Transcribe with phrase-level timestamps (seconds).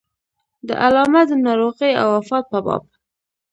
[0.67, 2.83] د علامه د ناروغۍ او وفات په باب.